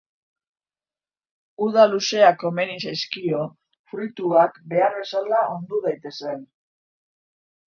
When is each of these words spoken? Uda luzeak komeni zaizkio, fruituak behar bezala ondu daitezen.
Uda 1.65 1.83
luzeak 1.91 2.39
komeni 2.43 2.77
zaizkio, 2.85 3.43
fruituak 3.91 4.59
behar 4.73 4.97
bezala 5.03 5.43
ondu 5.57 5.83
daitezen. 5.85 6.43